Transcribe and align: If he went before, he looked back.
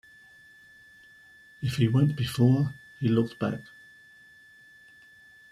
If 1.61 1.75
he 1.75 1.87
went 1.87 2.15
before, 2.15 2.73
he 2.99 3.07
looked 3.07 3.37
back. 3.37 3.59